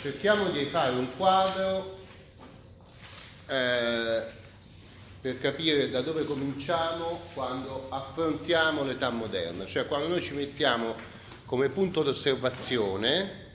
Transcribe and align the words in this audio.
cerchiamo 0.00 0.48
di 0.48 0.64
fare 0.64 0.94
un 0.94 1.14
quadro 1.14 1.98
eh, 3.46 4.22
per 5.20 5.38
capire 5.38 5.90
da 5.90 6.00
dove 6.00 6.24
cominciamo 6.24 7.20
quando 7.34 7.88
affrontiamo 7.90 8.82
l'età 8.82 9.10
moderna, 9.10 9.66
cioè 9.66 9.86
quando 9.86 10.08
noi 10.08 10.22
ci 10.22 10.32
mettiamo 10.32 10.94
come 11.44 11.68
punto 11.68 12.02
d'osservazione 12.02 13.48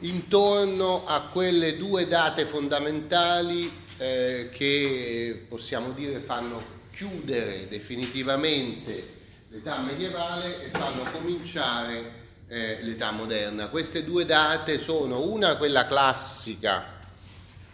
intorno 0.00 1.06
a 1.06 1.28
quelle 1.30 1.76
due 1.76 2.06
date 2.06 2.46
fondamentali 2.46 3.70
eh, 3.98 4.48
che 4.50 5.44
possiamo 5.48 5.90
dire 5.90 6.20
fanno 6.20 6.76
chiudere 6.92 7.68
definitivamente 7.68 9.16
l'età 9.48 9.80
medievale 9.80 10.64
e 10.64 10.68
fanno 10.70 11.02
cominciare 11.10 12.27
eh, 12.48 12.78
l'età 12.82 13.10
moderna. 13.10 13.68
Queste 13.68 14.04
due 14.04 14.24
date 14.24 14.80
sono 14.80 15.30
una 15.30 15.56
quella 15.56 15.86
classica 15.86 16.96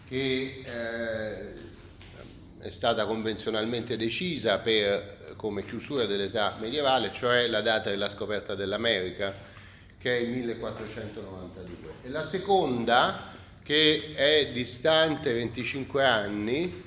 che 0.07 0.63
eh, 0.65 1.53
è 2.59 2.69
stata 2.69 3.05
convenzionalmente 3.05 3.97
decisa 3.97 4.59
per, 4.59 5.33
come 5.35 5.65
chiusura 5.65 6.05
dell'età 6.05 6.55
medievale, 6.59 7.11
cioè 7.13 7.47
la 7.47 7.61
data 7.61 7.89
della 7.89 8.09
scoperta 8.09 8.55
dell'America, 8.55 9.33
che 9.97 10.17
è 10.17 10.19
il 10.19 10.29
1492. 10.29 11.91
E 12.03 12.09
la 12.09 12.25
seconda, 12.25 13.33
che 13.63 14.13
è 14.13 14.49
distante 14.51 15.33
25 15.33 16.03
anni, 16.03 16.83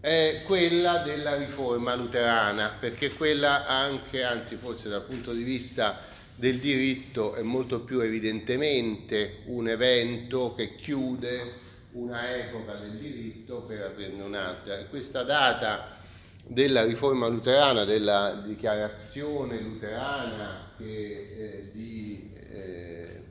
è 0.00 0.42
quella 0.44 0.98
della 0.98 1.36
riforma 1.36 1.94
luterana, 1.94 2.76
perché 2.78 3.12
quella 3.12 3.66
anche, 3.66 4.22
anzi 4.24 4.56
forse 4.56 4.88
dal 4.88 5.02
punto 5.02 5.32
di 5.32 5.42
vista 5.42 6.11
del 6.34 6.58
diritto 6.58 7.34
è 7.34 7.42
molto 7.42 7.80
più 7.80 8.00
evidentemente 8.00 9.40
un 9.46 9.68
evento 9.68 10.54
che 10.54 10.76
chiude 10.76 11.60
una 11.92 12.34
epoca 12.34 12.74
del 12.74 12.92
diritto 12.92 13.62
per 13.62 13.82
averne 13.82 14.22
un'altra. 14.22 14.84
Questa 14.86 15.22
data 15.22 15.96
della 16.44 16.84
riforma 16.84 17.28
luterana, 17.28 17.84
della 17.84 18.42
dichiarazione 18.44 19.60
luterana 19.60 20.72
che, 20.76 20.84
eh, 20.84 21.70
di, 21.72 22.30
eh, 22.50 23.22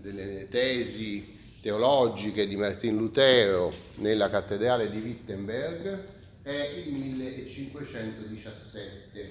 delle 0.00 0.48
tesi 0.48 1.36
teologiche 1.60 2.46
di 2.46 2.56
Martin 2.56 2.96
Lutero 2.96 3.70
nella 3.96 4.30
cattedrale 4.30 4.88
di 4.88 4.98
Wittenberg 4.98 6.04
è 6.42 6.82
il 6.84 6.92
1517. 6.92 9.30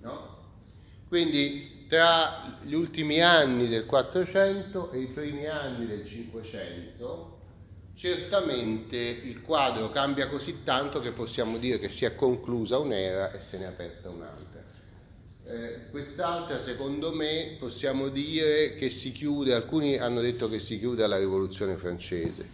No? 0.00 0.42
Quindi 1.08 1.73
tra 1.88 2.58
gli 2.62 2.74
ultimi 2.74 3.20
anni 3.20 3.68
del 3.68 3.86
400 3.86 4.90
e 4.90 5.00
i 5.00 5.06
primi 5.06 5.46
anni 5.46 5.86
del 5.86 6.06
500 6.06 7.34
certamente 7.94 8.96
il 8.96 9.40
quadro 9.40 9.90
cambia 9.90 10.28
così 10.28 10.62
tanto 10.64 11.00
che 11.00 11.12
possiamo 11.12 11.58
dire 11.58 11.78
che 11.78 11.88
si 11.88 12.04
è 12.04 12.14
conclusa 12.14 12.78
un'era 12.78 13.32
e 13.32 13.40
se 13.40 13.58
ne 13.58 13.64
è 13.64 13.68
aperta 13.68 14.10
un'altra. 14.10 14.62
Eh, 15.46 15.90
quest'altra, 15.90 16.58
secondo 16.58 17.12
me, 17.12 17.56
possiamo 17.58 18.08
dire 18.08 18.74
che 18.74 18.90
si 18.90 19.12
chiude, 19.12 19.54
alcuni 19.54 19.98
hanno 19.98 20.20
detto 20.20 20.48
che 20.48 20.58
si 20.58 20.78
chiude 20.78 21.04
alla 21.04 21.18
rivoluzione 21.18 21.76
francese, 21.76 22.48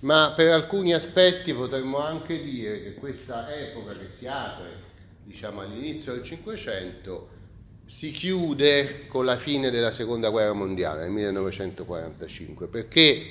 ma 0.00 0.32
per 0.34 0.50
alcuni 0.50 0.94
aspetti 0.94 1.52
potremmo 1.52 1.98
anche 1.98 2.42
dire 2.42 2.82
che 2.82 2.94
questa 2.94 3.54
epoca 3.54 3.92
che 3.92 4.08
si 4.08 4.26
apre, 4.26 4.70
diciamo 5.22 5.60
all'inizio 5.60 6.14
del 6.14 6.22
Cinquecento, 6.22 7.28
si 7.84 8.10
chiude 8.12 9.06
con 9.06 9.24
la 9.24 9.36
fine 9.36 9.70
della 9.70 9.90
seconda 9.90 10.30
guerra 10.30 10.52
mondiale, 10.52 11.02
nel 11.02 11.10
1945, 11.10 12.66
perché 12.66 13.26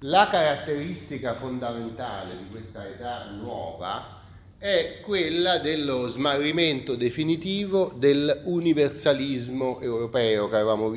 la 0.00 0.28
caratteristica 0.30 1.34
fondamentale 1.34 2.36
di 2.38 2.48
questa 2.50 2.86
età 2.86 3.30
nuova 3.30 4.18
è 4.56 5.00
quella 5.02 5.58
dello 5.58 6.06
smarrimento 6.06 6.94
definitivo 6.94 7.92
dell'universalismo 7.96 9.80
europeo 9.80 10.48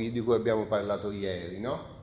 di 0.09 0.19
cui 0.21 0.35
abbiamo 0.35 0.65
parlato 0.65 1.11
ieri. 1.11 1.59
No? 1.59 1.99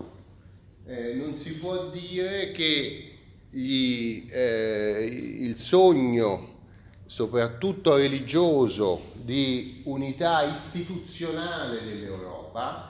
Eh, 0.86 1.14
non 1.14 1.38
si 1.38 1.54
può 1.54 1.88
dire 1.90 2.50
che 2.50 3.10
gli, 3.50 4.26
eh, 4.30 5.06
il 5.40 5.56
sogno, 5.56 6.49
soprattutto 7.10 7.96
religioso, 7.96 9.10
di 9.14 9.80
unità 9.86 10.44
istituzionale 10.44 11.82
dell'Europa 11.82 12.88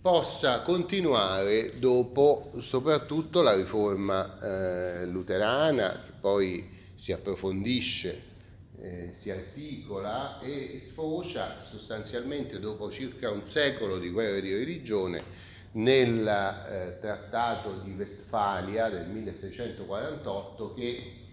possa 0.00 0.60
continuare 0.60 1.80
dopo 1.80 2.52
soprattutto 2.60 3.42
la 3.42 3.56
riforma 3.56 4.38
eh, 4.40 5.06
luterana, 5.06 6.00
che 6.00 6.12
poi 6.20 6.70
si 6.94 7.10
approfondisce, 7.10 8.22
eh, 8.80 9.12
si 9.18 9.32
articola 9.32 10.38
e 10.40 10.80
sfocia 10.80 11.64
sostanzialmente 11.64 12.60
dopo 12.60 12.88
circa 12.88 13.32
un 13.32 13.42
secolo 13.42 13.98
di 13.98 14.10
guerre 14.10 14.40
di 14.40 14.52
religione 14.52 15.24
nel 15.72 16.24
eh, 16.24 16.98
trattato 17.00 17.80
di 17.82 17.90
Westfalia 17.98 18.88
del 18.88 19.08
1648 19.08 20.74
che 20.74 21.26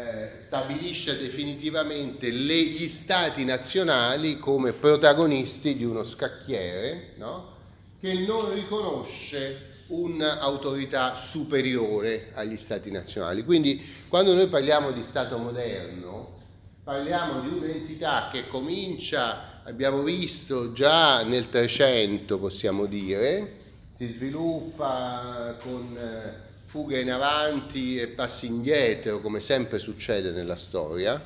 eh, 0.00 0.30
stabilisce 0.34 1.18
definitivamente 1.18 2.30
le, 2.30 2.54
gli 2.54 2.88
stati 2.88 3.44
nazionali 3.44 4.38
come 4.38 4.72
protagonisti 4.72 5.76
di 5.76 5.84
uno 5.84 6.04
scacchiere 6.04 7.12
no? 7.16 7.56
che 8.00 8.14
non 8.14 8.54
riconosce 8.54 9.68
un'autorità 9.88 11.16
superiore 11.16 12.30
agli 12.32 12.56
stati 12.56 12.90
nazionali. 12.90 13.44
Quindi 13.44 13.84
quando 14.08 14.32
noi 14.32 14.46
parliamo 14.46 14.90
di 14.90 15.02
Stato 15.02 15.36
moderno, 15.36 16.38
parliamo 16.82 17.42
di 17.42 17.48
un'entità 17.58 18.30
che 18.32 18.46
comincia, 18.48 19.60
abbiamo 19.64 20.02
visto 20.02 20.72
già 20.72 21.24
nel 21.24 21.50
300, 21.50 22.38
possiamo 22.38 22.86
dire, 22.86 23.58
si 24.00 24.06
sviluppa 24.06 25.58
con 25.60 25.94
eh, 25.94 26.32
fughe 26.64 27.02
in 27.02 27.10
avanti 27.10 27.98
e 27.98 28.08
passi 28.08 28.46
indietro, 28.46 29.20
come 29.20 29.40
sempre 29.40 29.78
succede 29.78 30.30
nella 30.30 30.56
storia, 30.56 31.22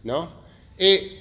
no? 0.00 0.42
e 0.74 1.18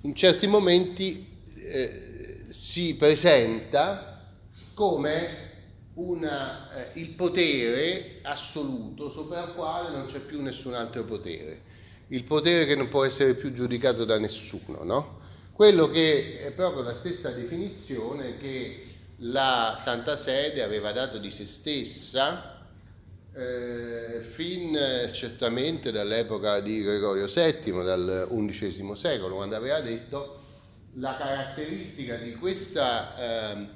in 0.00 0.14
certi 0.14 0.46
momenti 0.46 1.42
eh, 1.56 2.46
si 2.48 2.94
presenta 2.94 4.32
come 4.72 5.52
una, 5.96 6.92
eh, 6.94 6.98
il 6.98 7.10
potere 7.10 8.20
assoluto 8.22 9.10
sopra 9.10 9.42
il 9.42 9.52
quale 9.52 9.94
non 9.94 10.06
c'è 10.06 10.20
più 10.20 10.40
nessun 10.40 10.72
altro 10.72 11.04
potere, 11.04 11.60
il 12.08 12.24
potere 12.24 12.64
che 12.64 12.76
non 12.76 12.88
può 12.88 13.04
essere 13.04 13.34
più 13.34 13.52
giudicato 13.52 14.06
da 14.06 14.18
nessuno, 14.18 14.84
no? 14.84 15.18
quello 15.52 15.90
che 15.90 16.38
è 16.38 16.50
proprio 16.52 16.82
la 16.82 16.94
stessa 16.94 17.28
definizione 17.28 18.38
che 18.38 18.92
la 19.18 19.76
Santa 19.78 20.16
Sede 20.16 20.62
aveva 20.62 20.92
dato 20.92 21.18
di 21.18 21.30
se 21.30 21.44
stessa 21.44 22.66
eh, 23.32 24.20
fin 24.20 24.78
certamente 25.12 25.90
dall'epoca 25.90 26.60
di 26.60 26.82
Gregorio 26.82 27.26
VII, 27.26 27.84
dal 27.84 28.28
XI 28.30 28.92
secolo, 28.94 29.36
quando 29.36 29.56
aveva 29.56 29.80
detto 29.80 30.42
la 30.94 31.16
caratteristica 31.16 32.16
di 32.16 32.34
questa 32.34 33.16
eh, 33.52 33.66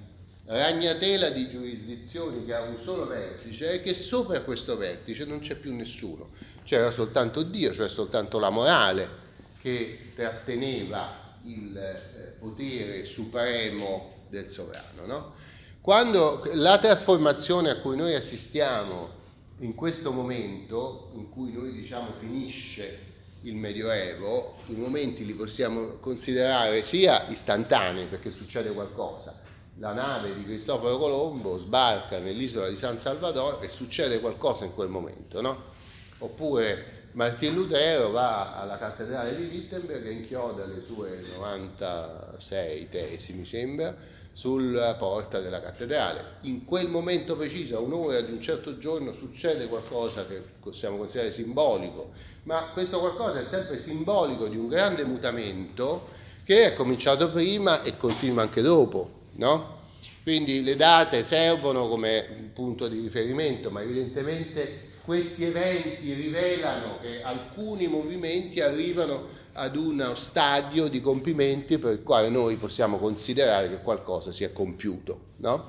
ragnatela 0.44 1.30
di 1.30 1.48
giurisdizioni 1.48 2.44
che 2.44 2.54
ha 2.54 2.62
un 2.62 2.80
solo 2.80 3.06
vertice 3.06 3.72
è 3.72 3.82
che 3.82 3.94
sopra 3.94 4.40
questo 4.40 4.76
vertice 4.76 5.24
non 5.24 5.40
c'è 5.40 5.56
più 5.56 5.74
nessuno, 5.74 6.30
c'era 6.64 6.90
soltanto 6.90 7.42
Dio, 7.42 7.72
cioè 7.72 7.88
soltanto 7.88 8.38
la 8.38 8.50
morale 8.50 9.26
che 9.60 10.12
tratteneva 10.14 11.26
il 11.44 11.76
eh, 11.76 12.34
potere 12.38 13.04
supremo 13.04 14.17
del 14.28 14.48
sovrano. 14.48 15.06
No? 15.06 15.32
Quando 15.80 16.42
la 16.54 16.78
trasformazione 16.78 17.70
a 17.70 17.78
cui 17.78 17.96
noi 17.96 18.14
assistiamo 18.14 19.16
in 19.60 19.74
questo 19.74 20.12
momento, 20.12 21.10
in 21.14 21.30
cui 21.30 21.52
noi 21.52 21.72
diciamo 21.72 22.12
finisce 22.18 23.06
il 23.42 23.56
Medioevo, 23.56 24.56
i 24.66 24.74
momenti 24.74 25.24
li 25.24 25.32
possiamo 25.32 25.98
considerare 26.00 26.82
sia 26.82 27.26
istantanei 27.28 28.06
perché 28.06 28.30
succede 28.30 28.70
qualcosa, 28.70 29.40
la 29.78 29.92
nave 29.92 30.34
di 30.34 30.44
Cristoforo 30.44 30.96
Colombo 30.98 31.56
sbarca 31.56 32.18
nell'isola 32.18 32.68
di 32.68 32.76
San 32.76 32.98
Salvador 32.98 33.62
e 33.62 33.68
succede 33.68 34.20
qualcosa 34.20 34.64
in 34.64 34.74
quel 34.74 34.88
momento, 34.88 35.40
no? 35.40 35.76
Oppure 36.18 36.97
Martin 37.18 37.52
Lutero 37.52 38.10
va 38.10 38.56
alla 38.56 38.78
cattedrale 38.78 39.34
di 39.34 39.48
Wittenberg 39.52 40.06
e 40.06 40.12
inchioda 40.12 40.64
le 40.66 40.80
sue 40.86 41.20
96 41.34 42.88
tesi, 42.88 43.32
mi 43.32 43.44
sembra, 43.44 43.92
sulla 44.32 44.94
porta 44.94 45.40
della 45.40 45.60
cattedrale. 45.60 46.36
In 46.42 46.64
quel 46.64 46.86
momento 46.86 47.34
preciso, 47.34 47.76
a 47.76 47.80
un'ora 47.80 48.20
di 48.20 48.30
un 48.30 48.40
certo 48.40 48.78
giorno, 48.78 49.12
succede 49.12 49.66
qualcosa 49.66 50.26
che 50.26 50.40
possiamo 50.60 50.96
considerare 50.96 51.32
simbolico, 51.32 52.12
ma 52.44 52.68
questo 52.72 53.00
qualcosa 53.00 53.40
è 53.40 53.44
sempre 53.44 53.78
simbolico 53.78 54.46
di 54.46 54.56
un 54.56 54.68
grande 54.68 55.02
mutamento 55.04 56.10
che 56.44 56.66
è 56.66 56.74
cominciato 56.74 57.32
prima 57.32 57.82
e 57.82 57.96
continua 57.96 58.42
anche 58.42 58.62
dopo 58.62 59.10
no? 59.32 59.76
Quindi 60.22 60.62
le 60.62 60.76
date 60.76 61.24
servono 61.24 61.88
come 61.88 62.50
punto 62.52 62.86
di 62.86 63.00
riferimento, 63.00 63.70
ma 63.70 63.82
evidentemente 63.82 64.87
questi 65.08 65.42
eventi 65.42 66.12
rivelano 66.12 66.98
che 67.00 67.22
alcuni 67.22 67.86
movimenti 67.86 68.60
arrivano 68.60 69.28
ad 69.54 69.74
uno 69.74 70.14
stadio 70.14 70.88
di 70.88 71.00
compimenti 71.00 71.78
per 71.78 71.94
il 71.94 72.02
quale 72.02 72.28
noi 72.28 72.56
possiamo 72.56 72.98
considerare 72.98 73.70
che 73.70 73.78
qualcosa 73.80 74.32
sia 74.32 74.50
compiuto. 74.50 75.18
No? 75.36 75.64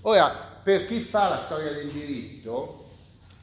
Ora, 0.00 0.34
per 0.64 0.88
chi 0.88 0.98
fa 0.98 1.28
la 1.28 1.42
storia 1.42 1.70
del 1.70 1.90
diritto 1.90 2.86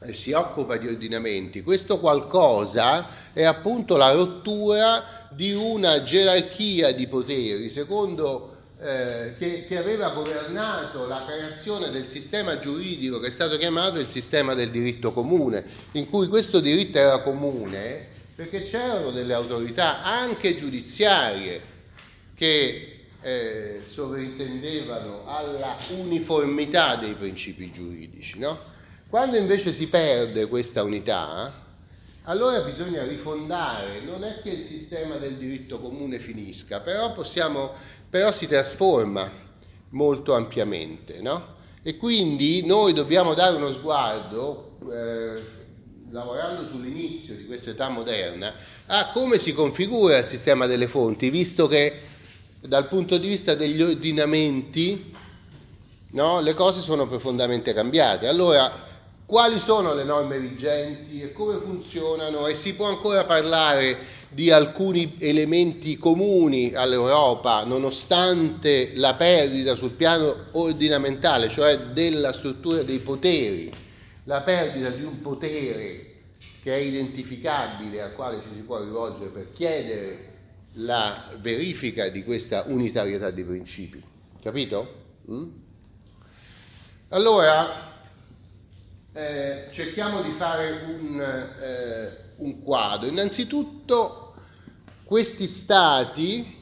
e 0.02 0.12
si 0.12 0.32
occupa 0.32 0.76
di 0.76 0.88
ordinamenti, 0.88 1.62
questo 1.62 1.98
qualcosa 1.98 3.06
è 3.32 3.44
appunto 3.44 3.96
la 3.96 4.10
rottura 4.10 5.02
di 5.30 5.54
una 5.54 6.02
gerarchia 6.02 6.92
di 6.92 7.06
poteri 7.06 7.70
secondo 7.70 8.56
eh, 8.80 9.34
che, 9.38 9.66
che, 9.66 9.76
aveva 9.76 10.08
governato 10.10 11.06
la 11.06 11.24
creazione 11.26 11.90
del 11.90 12.06
sistema 12.06 12.58
giuridico 12.58 13.20
che 13.20 13.26
è 13.26 13.30
stato 13.30 13.58
chiamato 13.58 13.98
il 13.98 14.08
sistema 14.08 14.54
del 14.54 14.70
diritto 14.70 15.12
comune, 15.12 15.64
in 15.92 16.08
cui 16.08 16.28
questo 16.28 16.60
diritto 16.60 16.98
era 16.98 17.20
comune 17.20 18.08
perché 18.34 18.64
c'erano 18.64 19.10
delle 19.10 19.34
autorità 19.34 20.02
anche 20.02 20.56
giudiziarie 20.56 21.60
che 22.34 23.00
eh, 23.20 23.82
sovrintendevano 23.84 25.26
alla 25.26 25.76
uniformità 25.90 26.96
dei 26.96 27.12
principi 27.12 27.70
giuridici. 27.70 28.38
No? 28.38 28.58
Quando 29.10 29.36
invece 29.36 29.74
si 29.74 29.88
perde 29.88 30.46
questa 30.46 30.82
unità, 30.82 31.52
allora 32.24 32.60
bisogna 32.60 33.02
rifondare, 33.04 34.00
non 34.00 34.24
è 34.24 34.40
che 34.42 34.50
il 34.50 34.64
sistema 34.66 35.16
del 35.16 35.36
diritto 35.36 35.80
comune 35.80 36.18
finisca, 36.18 36.80
però 36.80 37.12
possiamo 37.12 37.72
però 38.10 38.32
si 38.32 38.48
trasforma 38.48 39.30
molto 39.90 40.34
ampiamente, 40.34 41.20
no? 41.22 41.58
E 41.82 41.96
quindi 41.96 42.66
noi 42.66 42.92
dobbiamo 42.92 43.34
dare 43.34 43.56
uno 43.56 43.72
sguardo, 43.72 44.76
eh, 44.92 45.42
lavorando 46.10 46.66
sull'inizio 46.68 47.34
di 47.36 47.46
questa 47.46 47.70
età 47.70 47.88
moderna, 47.88 48.52
a 48.86 49.10
come 49.12 49.38
si 49.38 49.54
configura 49.54 50.18
il 50.18 50.26
sistema 50.26 50.66
delle 50.66 50.88
fonti, 50.88 51.30
visto 51.30 51.68
che 51.68 52.00
dal 52.60 52.88
punto 52.88 53.16
di 53.16 53.28
vista 53.28 53.54
degli 53.54 53.80
ordinamenti 53.80 55.14
no, 56.10 56.40
le 56.40 56.54
cose 56.54 56.80
sono 56.80 57.06
profondamente 57.06 57.72
cambiate. 57.72 58.26
Allora, 58.26 58.70
quali 59.30 59.60
sono 59.60 59.94
le 59.94 60.02
norme 60.02 60.40
vigenti 60.40 61.22
e 61.22 61.32
come 61.32 61.56
funzionano 61.58 62.48
e 62.48 62.56
si 62.56 62.74
può 62.74 62.88
ancora 62.88 63.24
parlare 63.24 63.96
di 64.28 64.50
alcuni 64.50 65.14
elementi 65.20 65.96
comuni 65.98 66.74
all'Europa, 66.74 67.62
nonostante 67.62 68.90
la 68.96 69.14
perdita 69.14 69.76
sul 69.76 69.92
piano 69.92 70.34
ordinamentale, 70.50 71.48
cioè 71.48 71.78
della 71.78 72.32
struttura 72.32 72.82
dei 72.82 72.98
poteri, 72.98 73.72
la 74.24 74.40
perdita 74.40 74.88
di 74.88 75.04
un 75.04 75.20
potere 75.20 76.06
che 76.60 76.74
è 76.74 76.78
identificabile 76.78 78.02
al 78.02 78.12
quale 78.14 78.40
ci 78.42 78.48
si 78.52 78.62
può 78.62 78.80
rivolgere 78.82 79.30
per 79.30 79.52
chiedere 79.52 80.24
la 80.72 81.30
verifica 81.38 82.08
di 82.08 82.24
questa 82.24 82.64
unitarietà 82.66 83.30
di 83.30 83.44
principi. 83.44 84.02
Capito? 84.42 84.94
Mm? 85.30 85.48
Allora, 87.10 87.89
eh, 89.12 89.66
cerchiamo 89.70 90.22
di 90.22 90.32
fare 90.32 90.82
un, 90.86 91.20
eh, 91.20 92.32
un 92.36 92.62
quadro. 92.62 93.08
Innanzitutto 93.08 94.34
questi 95.04 95.46
stati 95.46 96.58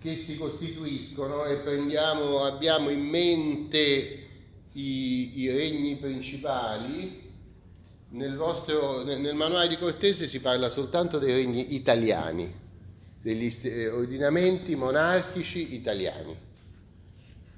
che 0.00 0.16
si 0.16 0.36
costituiscono 0.36 1.44
e 1.44 1.56
prendiamo, 1.56 2.44
abbiamo 2.44 2.88
in 2.88 3.02
mente 3.02 4.28
i, 4.72 5.40
i 5.40 5.50
regni 5.50 5.96
principali, 5.96 7.28
nel, 8.10 8.36
vostro, 8.36 9.04
nel, 9.04 9.34
manuale 9.34 9.68
di 9.68 9.76
Cortese 9.76 10.26
si 10.26 10.40
parla 10.40 10.68
soltanto 10.68 11.18
dei 11.18 11.32
regni 11.32 11.74
italiani, 11.74 12.52
degli 13.20 13.52
eh, 13.64 13.88
ordinamenti 13.88 14.74
monarchici 14.74 15.74
italiani. 15.74 16.48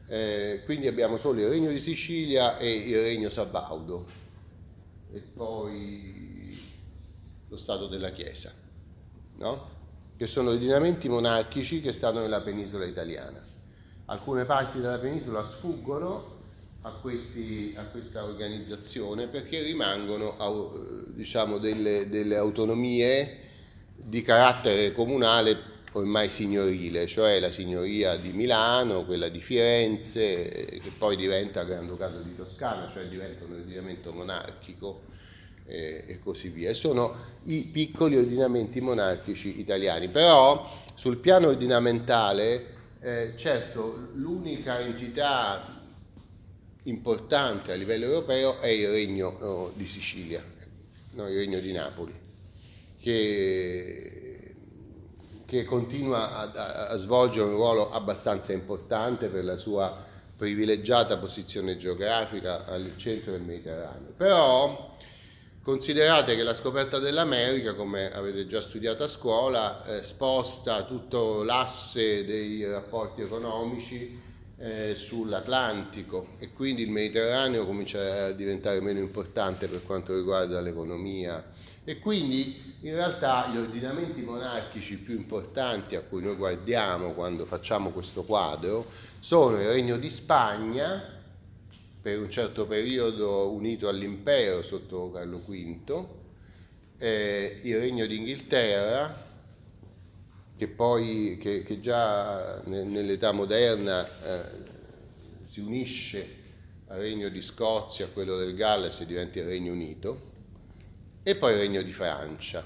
Eh, 0.07 0.63
quindi 0.65 0.89
abbiamo 0.89 1.17
solo 1.17 1.41
il 1.41 1.49
regno 1.49 1.71
di 1.71 1.81
Sicilia 1.81 2.59
e 2.59 2.71
il 2.71 3.01
regno 3.01 3.29
Sabaudo 3.29 4.07
e 5.13 5.21
poi 5.21 6.61
lo 7.49 7.57
Stato 7.57 7.87
della 7.87 8.11
Chiesa, 8.11 8.53
no? 9.37 9.71
che 10.17 10.27
sono 10.27 10.51
ordinamenti 10.51 11.09
monarchici 11.09 11.81
che 11.81 11.93
stanno 11.93 12.21
nella 12.21 12.41
penisola 12.41 12.85
italiana. 12.85 13.41
Alcune 14.07 14.45
parti 14.45 14.81
della 14.81 14.99
penisola 14.99 15.47
sfuggono 15.47 16.41
a, 16.83 16.91
questi, 16.93 17.75
a 17.77 17.85
questa 17.85 18.25
organizzazione 18.25 19.27
perché 19.27 19.63
rimangono 19.63 20.35
diciamo, 21.09 21.59
delle, 21.59 22.09
delle 22.09 22.37
autonomie 22.37 23.39
di 23.95 24.23
carattere 24.23 24.93
comunale 24.93 25.72
ormai 25.93 26.29
signorile, 26.29 27.07
cioè 27.07 27.39
la 27.39 27.51
signoria 27.51 28.17
di 28.17 28.31
Milano, 28.33 29.05
quella 29.05 29.29
di 29.29 29.41
Firenze, 29.41 30.49
che 30.83 30.91
poi 30.97 31.17
diventa 31.17 31.65
Granducato 31.65 32.21
di 32.21 32.35
Toscana, 32.35 32.91
cioè 32.93 33.07
diventa 33.07 33.45
un 33.45 33.53
ordinamento 33.53 34.13
monarchico 34.13 35.03
eh, 35.67 36.05
e 36.07 36.19
così 36.21 36.49
via. 36.49 36.71
E 36.71 36.75
sono 36.75 37.15
i 37.45 37.63
piccoli 37.63 38.17
ordinamenti 38.17 38.81
monarchici 38.81 39.61
italiani. 39.61 40.09
Però 40.09 40.69
sul 40.95 41.19
piano 41.19 41.49
ordinamentale, 41.49 42.67
eh, 43.01 43.35
certo, 43.37 44.09
l'unica 44.15 44.81
entità 44.81 45.81
importante 46.85 47.73
a 47.73 47.77
livello 47.77 48.07
europeo 48.07 48.61
è 48.61 48.69
il 48.69 48.89
Regno 48.89 49.29
oh, 49.29 49.73
di 49.75 49.87
Sicilia, 49.87 50.43
no, 51.13 51.29
il 51.29 51.37
Regno 51.37 51.59
di 51.59 51.73
Napoli, 51.73 52.15
che 52.99 54.22
che 55.53 55.65
continua 55.65 56.51
a, 56.51 56.87
a, 56.89 56.97
svolgere 56.97 57.45
un 57.45 57.53
ruolo 57.53 57.93
abbastanza 57.93 58.55
importante 58.55 59.27
per 59.27 59.45
la 59.45 59.59
sua 59.59 59.95
privilegiata 60.35 61.19
posizione 61.19 61.77
geografica 61.77 62.65
al 62.65 62.95
centro 62.97 63.33
del 63.33 63.43
Mediterraneo. 63.43 64.15
Però 64.17 64.97
considerate 65.63 66.37
che 66.37 66.43
la 66.43 66.55
scoperta 66.55 66.99
dell'America, 66.99 67.75
come 67.75 68.11
avete 68.11 68.47
già 68.47 68.63
studiato 68.63 69.03
a 69.03 69.09
scuola, 69.09 69.85
eh, 69.85 70.03
sposta 70.03 70.85
tutto 70.85 71.43
l'asse 71.43 72.25
dei 72.25 72.65
rapporti 72.65 73.21
economici 73.21 74.19
eh, 74.63 74.95
sull'Atlantico 74.95 76.29
e 76.39 76.53
quindi 76.53 76.83
il 76.83 76.91
Mediterraneo 76.91 77.67
comincia 77.67 78.27
a 78.27 78.31
diventare 78.31 78.81
meno 78.81 79.01
importante 79.01 79.67
per 79.67 79.83
quanto 79.83 80.15
riguarda 80.15 80.61
l'economia. 80.61 81.45
E 81.85 81.99
quindi 81.99 82.77
in 82.83 82.95
realtà 82.95 83.49
gli 83.49 83.57
ordinamenti 83.57 84.21
monarchici 84.21 84.99
più 84.99 85.17
importanti 85.17 85.97
a 85.97 86.03
cui 86.03 86.23
noi 86.23 86.37
guardiamo 86.37 87.11
quando 87.11 87.45
facciamo 87.45 87.91
questo 87.91 88.23
quadro 88.23 88.87
sono 89.19 89.61
il 89.61 89.67
Regno 89.67 89.97
di 89.97 90.09
Spagna, 90.09 91.21
per 92.01 92.21
un 92.21 92.31
certo 92.31 92.65
periodo 92.65 93.51
unito 93.51 93.89
all'impero 93.89 94.63
sotto 94.63 95.11
Carlo 95.11 95.39
V, 95.45 96.07
eh, 96.99 97.61
il 97.63 97.79
Regno 97.79 98.07
d'Inghilterra, 98.07 99.31
che 100.63 100.69
poi 100.69 101.39
che, 101.41 101.65
che 101.65 101.81
già 101.81 102.63
nell'età 102.67 103.33
moderna 103.33 104.07
eh, 104.07 104.43
si 105.43 105.59
unisce 105.59 106.37
al 106.87 106.99
Regno 107.01 107.29
di 107.31 107.43
Scozia, 107.43 108.07
quello 108.07 108.37
del 108.37 108.55
Galles 108.55 109.01
e 109.01 109.07
diventa 109.07 109.41
il 109.41 109.47
Regno 109.47 109.73
Unito 109.73 110.31
e 111.25 111.35
poi 111.35 111.55
il 111.55 111.59
Regno 111.59 111.83
di 111.83 111.91
Francia. 111.93 112.65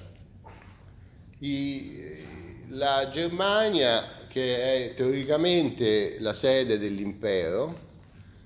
I, 1.38 2.66
la 2.68 3.08
Germania, 3.10 4.06
che 4.28 4.90
è 4.90 4.94
teoricamente 4.94 6.20
la 6.20 6.34
sede 6.34 6.78
dell'impero, 6.78 7.84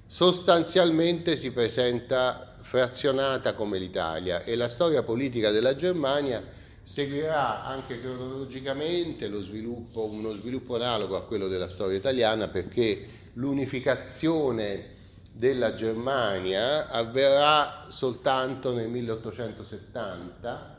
sostanzialmente 0.07 1.35
si 1.35 1.51
presenta 1.51 2.57
frazionata 2.63 3.55
come 3.55 3.79
l'Italia 3.79 4.45
e 4.45 4.55
la 4.55 4.69
storia 4.69 5.03
politica 5.03 5.51
della 5.51 5.75
Germania 5.75 6.59
seguirà 6.83 7.65
anche 7.65 8.01
cronologicamente 8.01 9.29
lo 9.29 9.41
sviluppo, 9.41 10.05
uno 10.05 10.33
sviluppo 10.35 10.75
analogo 10.75 11.17
a 11.17 11.23
quello 11.23 11.49
della 11.49 11.69
storia 11.69 11.97
italiana 11.97 12.49
perché 12.49 13.07
l'unificazione 13.35 14.99
della 15.33 15.75
Germania 15.75 16.89
avverrà 16.89 17.87
soltanto 17.89 18.75
nel 18.75 18.89
1870 18.89 20.79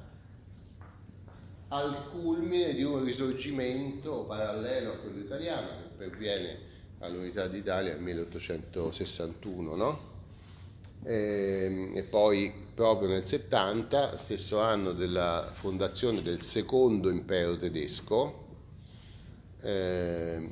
al 1.69 2.09
culmine 2.11 2.73
di 2.73 2.83
un 2.83 3.03
risorgimento 3.03 4.25
parallelo 4.25 4.91
a 4.91 4.95
quello 4.97 5.19
italiano 5.19 5.67
che 5.67 5.95
perviene 5.97 6.69
all'unità 6.99 7.47
d'Italia 7.47 7.93
nel 7.93 8.01
1861, 8.01 9.75
no? 9.75 10.10
E, 11.03 11.13
ehm, 11.13 11.97
e, 11.97 12.03
poi 12.03 12.53
proprio 12.73 13.09
nel 13.09 13.25
70, 13.25 14.17
stesso 14.17 14.59
anno 14.59 14.93
della 14.93 15.49
fondazione 15.53 16.21
del 16.21 16.41
secondo 16.41 17.09
impero 17.09 17.55
tedesco, 17.55 18.47
eh, 19.61 20.49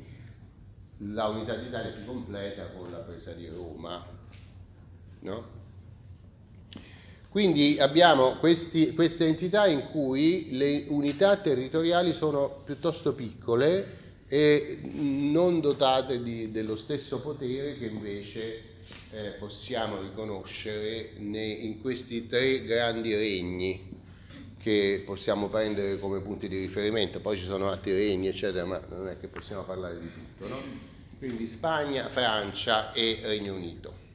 la 0.97 1.27
unità 1.27 1.55
d'Italia 1.55 1.93
si 1.93 2.05
completa 2.05 2.67
con 2.67 2.91
la 2.91 2.97
presa 2.97 3.31
di 3.31 3.47
Roma. 3.47 4.05
No? 5.21 5.57
Quindi 7.29 7.77
abbiamo 7.79 8.37
questi, 8.37 8.93
queste 8.93 9.27
entità 9.27 9.67
in 9.67 9.89
cui 9.91 10.49
le 10.51 10.85
unità 10.87 11.37
territoriali 11.37 12.13
sono 12.13 12.61
piuttosto 12.65 13.13
piccole 13.13 13.97
e 14.29 14.77
non 14.83 15.59
dotate 15.59 16.21
di, 16.21 16.51
dello 16.51 16.75
stesso 16.77 17.19
potere 17.19 17.77
che 17.77 17.87
invece 17.87 18.61
eh, 19.11 19.31
possiamo 19.39 19.99
riconoscere 19.99 21.13
nei, 21.17 21.65
in 21.65 21.81
questi 21.81 22.27
tre 22.27 22.63
grandi 22.63 23.15
regni 23.15 23.97
che 24.61 25.01
possiamo 25.03 25.47
prendere 25.47 25.97
come 25.99 26.19
punti 26.19 26.47
di 26.47 26.59
riferimento, 26.59 27.19
poi 27.19 27.37
ci 27.37 27.45
sono 27.45 27.69
altri 27.69 27.93
regni, 27.93 28.27
eccetera, 28.27 28.65
ma 28.65 28.79
non 28.89 29.07
è 29.07 29.17
che 29.19 29.27
possiamo 29.27 29.63
parlare 29.63 29.99
di 29.99 30.11
tutto, 30.11 30.47
no? 30.47 30.61
Quindi 31.17 31.47
Spagna, 31.47 32.07
Francia 32.07 32.93
e 32.93 33.19
Regno 33.23 33.55
Unito. 33.55 34.08